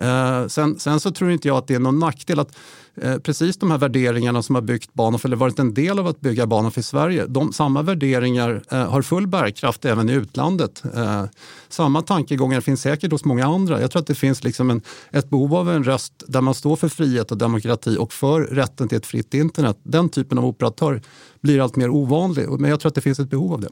[0.00, 2.56] Eh, sen, sen, så tror inte jag att det är någon nackdel att
[2.94, 6.20] eh, precis de här värderingarna som har byggt Bahnhof eller varit en del av att
[6.20, 10.82] bygga Bahnhof i Sverige, de, samma värderingar eh, har full bärkraft även i utlandet.
[10.94, 11.24] Eh,
[11.68, 13.80] samma tankegångar finns säkert hos många andra.
[13.80, 16.76] Jag tror att det finns liksom en, ett behov av en röst där man står
[16.76, 19.78] för frihet och demokrati och för rätten till ett fritt internet.
[19.82, 21.02] Den typen av operatör
[21.40, 23.68] blir allt mer ovanlig, men jag tror att det finns ett behov av det.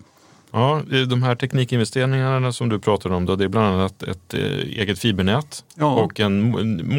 [0.51, 4.41] Ja, de här teknikinvesteringarna som du pratar om, då, det är bland annat ett eh,
[4.59, 5.95] eget fibernät ja.
[5.95, 6.51] och en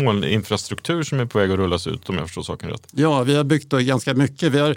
[0.04, 2.88] molninfrastruktur som är på väg att rullas ut om jag förstår saken rätt.
[2.92, 4.54] Ja, vi har byggt ganska mycket.
[4.54, 4.70] Vi har,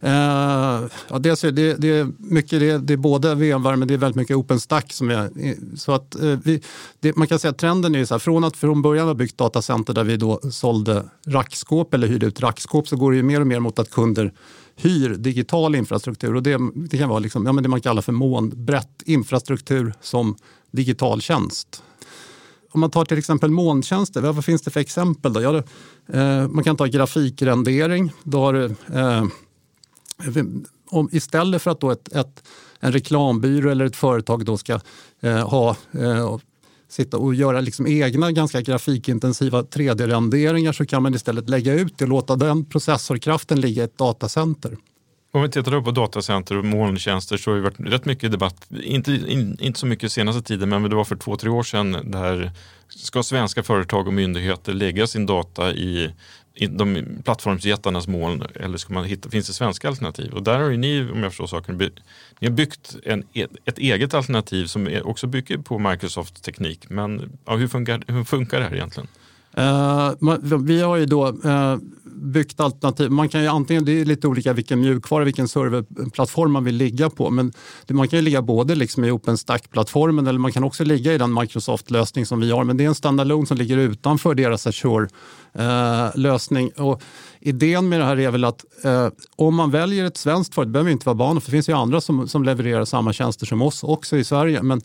[0.00, 3.94] eh, ja, dels är det, det, är mycket, det, det är både VMware men det
[3.94, 4.92] är väldigt mycket OpenStack.
[4.92, 5.30] Som är,
[5.76, 6.62] så att, eh, vi,
[7.00, 9.38] det, man kan säga att trenden är så här, från att från början ha byggt
[9.38, 13.40] datacenter där vi då sålde rackskåp eller hyrde ut rackskåp så går det ju mer
[13.40, 14.32] och mer mot att kunder
[14.76, 16.34] hyr digital infrastruktur.
[16.34, 20.36] Och det, det kan vara liksom, ja, men det man kallar för molnbrett infrastruktur som
[20.70, 21.82] digital tjänst.
[22.70, 25.32] Om man tar till exempel molntjänster, vad finns det för exempel?
[25.32, 25.42] Då?
[25.42, 25.56] Ja,
[26.18, 28.12] eh, man kan ta grafikrendering.
[28.22, 28.54] Då har,
[28.94, 29.24] eh,
[30.86, 32.42] om, istället för att då ett, ett,
[32.80, 34.80] en reklambyrå eller ett företag då ska
[35.20, 36.36] eh, ha eh,
[36.88, 42.04] sitta och göra liksom egna ganska grafikintensiva 3D-renderingar så kan man istället lägga ut det
[42.04, 44.76] och låta den processorkraften ligga i ett datacenter.
[45.32, 49.12] Om vi tittar på datacenter och molntjänster så har det varit rätt mycket debatt, inte,
[49.12, 52.52] in, inte så mycket senaste tiden, men det var för två, tre år sedan där
[52.88, 56.10] ska svenska företag och myndigheter lägga sin data i
[56.70, 60.32] de plattformsjättarnas moln eller ska man hitta, finns det svenska alternativ?
[60.32, 61.90] Och där har ju ni, om jag förstår saken,
[62.38, 66.90] ni har byggt en, e- ett eget alternativ som också bygger på Microsofts teknik.
[66.90, 69.08] Men ja, hur, funkar, hur funkar det här egentligen?
[69.58, 70.12] Uh,
[70.58, 71.76] vi har ju då uh,
[72.16, 73.10] byggt alternativ.
[73.10, 77.10] Man kan ju antingen, det är lite olika vilken mjukvara, vilken serverplattform man vill ligga
[77.10, 77.30] på.
[77.30, 77.52] Men
[77.88, 81.34] man kan ju ligga både liksom i OpenStack-plattformen eller man kan också ligga i den
[81.34, 82.64] Microsoft-lösning som vi har.
[82.64, 86.70] Men det är en standalone som ligger utanför deras Azure-lösning.
[86.76, 87.02] Eh, Och
[87.40, 90.72] idén med det här är väl att eh, om man väljer ett svenskt företag, det
[90.72, 93.84] behöver inte vara Bahnhof, det finns ju andra som, som levererar samma tjänster som oss
[93.84, 94.62] också i Sverige.
[94.62, 94.82] Men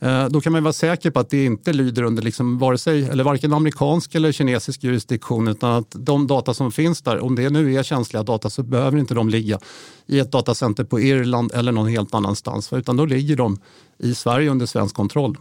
[0.00, 3.04] Eh, då kan man vara säker på att det inte lyder under liksom vare sig,
[3.04, 7.50] eller varken amerikansk eller kinesisk jurisdiktion utan att de data som finns där, om det
[7.50, 9.58] nu är känsliga data så behöver inte de ligga
[10.06, 13.60] i ett datacenter på Irland eller någon helt annanstans utan då ligger de
[13.98, 15.36] i Sverige under svensk kontroll.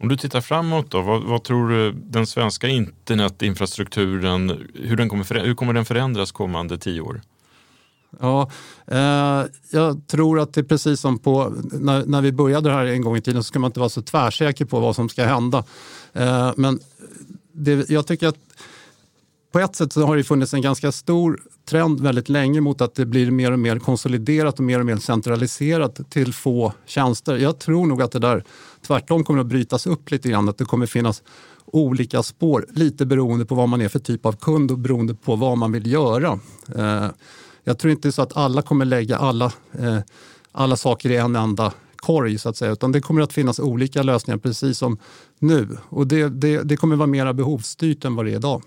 [0.00, 5.44] Om du tittar framåt då, vad, vad, tror du den svenska internetinfrastrukturen, hur, den kommer,
[5.44, 7.20] hur kommer den förändras kommande tio år?
[8.20, 8.50] Ja,
[8.86, 13.02] eh, jag tror att det är precis som på, när, när vi började här en
[13.02, 15.64] gång i tiden så ska man inte vara så tvärsäker på vad som ska hända.
[16.12, 16.80] Eh, men
[17.52, 18.38] det, jag tycker att
[19.52, 22.94] på ett sätt så har det funnits en ganska stor trend väldigt länge mot att
[22.94, 27.36] det blir mer och mer konsoliderat och mer och mer centraliserat till få tjänster.
[27.36, 28.44] Jag tror nog att det där
[28.86, 31.22] tvärtom kommer att brytas upp lite grann, att det kommer finnas
[31.66, 35.36] olika spår, lite beroende på vad man är för typ av kund och beroende på
[35.36, 36.38] vad man vill göra.
[36.76, 37.06] Eh,
[37.64, 39.98] jag tror inte så att alla kommer lägga alla, eh,
[40.52, 44.02] alla saker i en enda korg så att säga, utan det kommer att finnas olika
[44.02, 44.98] lösningar precis som
[45.38, 45.78] nu.
[45.88, 48.62] Och det, det, det kommer vara mer behovsstyrt än vad det är idag.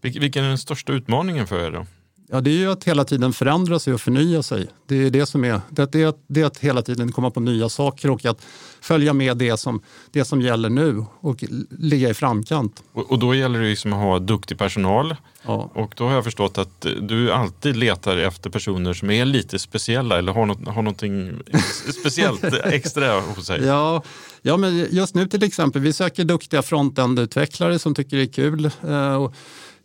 [0.00, 1.86] Vilken är den största utmaningen för er då?
[2.28, 4.66] Ja, det är ju att hela tiden förändra sig och förnya sig.
[4.86, 7.68] Det är det som är, det är, det är att hela tiden komma på nya
[7.68, 8.42] saker och att
[8.80, 12.82] följa med det som, det som gäller nu och ligga i framkant.
[12.92, 15.16] Och, och då gäller det liksom att ha duktig personal.
[15.42, 15.70] Ja.
[15.74, 20.18] Och då har jag förstått att du alltid letar efter personer som är lite speciella
[20.18, 21.42] eller har, något, har någonting
[22.00, 23.64] speciellt extra hos sig.
[23.64, 24.02] Ja,
[24.42, 28.70] ja, men just nu till exempel, vi söker duktiga frontend-utvecklare som tycker det är kul.
[28.88, 29.34] Eh, och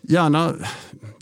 [0.02, 0.54] gärna,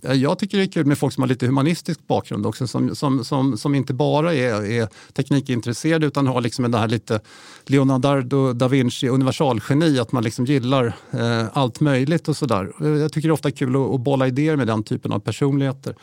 [0.01, 3.23] jag tycker det är kul med folk som har lite humanistisk bakgrund också, som, som,
[3.25, 7.19] som, som inte bara är, är teknikintresserade utan har liksom det här lite
[7.65, 12.71] Leonardo da Vinci universalgeni, att man liksom gillar eh, allt möjligt och sådär.
[12.99, 15.95] Jag tycker det är ofta kul att, att bolla idéer med den typen av personligheter.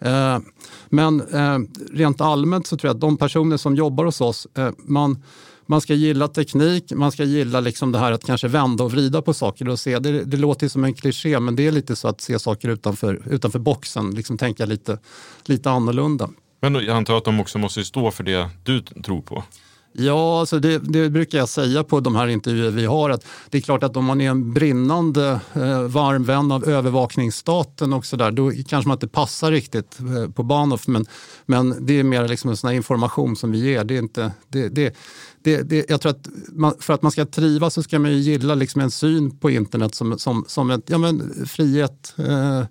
[0.00, 0.38] Eh,
[0.88, 1.58] men eh,
[1.92, 5.22] rent allmänt så tror jag att de personer som jobbar hos oss, eh, man
[5.72, 9.22] man ska gilla teknik, man ska gilla liksom det här att kanske vända och vrida
[9.22, 9.98] på saker och se.
[9.98, 13.22] Det, det låter som en kliché men det är lite så att se saker utanför,
[13.30, 14.98] utanför boxen, liksom tänka lite,
[15.44, 16.30] lite annorlunda.
[16.60, 19.44] Men jag antar att de också måste stå för det du tror på?
[19.92, 23.10] Ja, alltså det, det, brukar jag säga på de här intervjuer vi har.
[23.10, 27.92] att Det är klart att om man är en brinnande eh, varm vän av övervakningsstaten
[27.92, 30.86] och så där, då kanske man inte passar riktigt eh, på Bahnhof.
[30.86, 31.06] Men,
[31.46, 33.84] men det är mer liksom en sån information som vi ger.
[33.84, 34.96] Det är inte, det, det,
[35.42, 38.16] det, det, jag tror att man, för att man ska trivas så ska man ju
[38.16, 42.64] gilla liksom en syn på internet som, som, som ett, ja men, frihet, eh,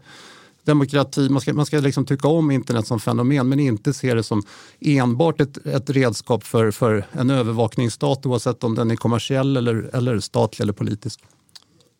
[0.63, 1.29] demokrati.
[1.29, 4.43] Man ska, man ska liksom tycka om internet som fenomen men inte se det som
[4.79, 10.19] enbart ett, ett redskap för, för en övervakningsstat oavsett om den är kommersiell eller, eller
[10.19, 11.19] statlig eller politisk.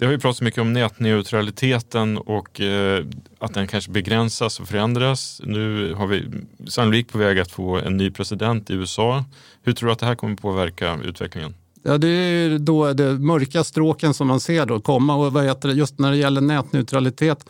[0.02, 3.06] Det har ju pratats mycket om nätneutraliteten och eh,
[3.40, 5.42] att den kanske begränsas och förändras.
[5.44, 6.26] Nu har vi
[6.68, 9.26] sannolikt på väg att få en ny president i USA.
[9.64, 11.56] Hur tror du att det här kommer påverka utvecklingen?
[11.84, 15.70] Ja, det är då det mörka stråken som man ser då komma och vad heter
[15.70, 17.46] det, just när det gäller nätneutralitet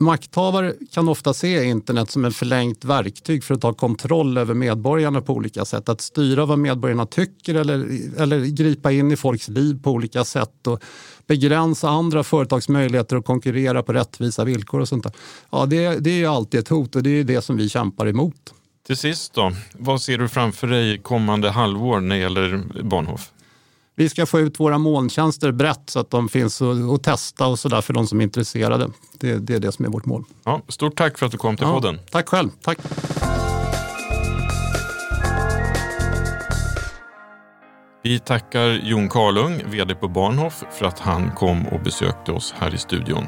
[0.00, 5.20] Makthavare kan ofta se internet som ett förlängt verktyg för att ta kontroll över medborgarna
[5.20, 5.88] på olika sätt.
[5.88, 7.88] Att styra vad medborgarna tycker eller,
[8.20, 10.82] eller gripa in i folks liv på olika sätt och
[11.26, 15.12] begränsa andra företags möjligheter att konkurrera på rättvisa villkor och sånt där.
[15.50, 18.54] Ja, det, det är alltid ett hot och det är det som vi kämpar emot.
[18.86, 23.30] Till sist då, vad ser du framför dig kommande halvår när det gäller Bahnhof?
[23.98, 27.80] Vi ska få ut våra molntjänster brett så att de finns att testa och sådär
[27.80, 28.90] för de som är intresserade.
[29.12, 30.24] Det, det, är det som är vårt mål.
[30.44, 31.98] Ja, stort tack för att du kom till ja, podden.
[32.10, 32.48] Tack själv.
[32.62, 32.78] Tack.
[38.02, 42.74] Vi tackar Jon Karlung, vd på Barnhof, för att han kom och besökte oss här
[42.74, 43.24] i studion.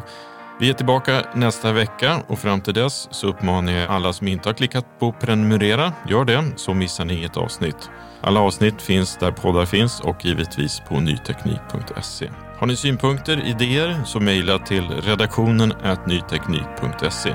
[0.61, 4.49] Vi är tillbaka nästa vecka och fram till dess så uppmanar jag alla som inte
[4.49, 7.91] har klickat på prenumerera, gör det så missar ni inget avsnitt.
[8.21, 12.31] Alla avsnitt finns där poddar finns och givetvis på nyteknik.se.
[12.59, 15.73] Har ni synpunkter, idéer så mejla till redaktionen
[16.07, 17.35] nyteknik.se.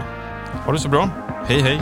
[0.66, 1.10] Ha det så bra.
[1.48, 1.82] Hej hej!